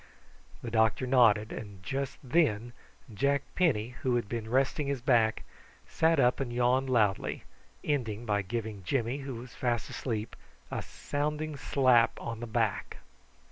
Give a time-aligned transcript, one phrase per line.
[0.63, 2.73] The doctor nodded; and just then
[3.13, 5.43] Jack Penny, who had been resting his back,
[5.85, 7.43] sat up and yawned loudly,
[7.83, 10.35] ending by giving Jimmy, who was fast asleep,
[10.71, 12.97] a sounding slap on the back.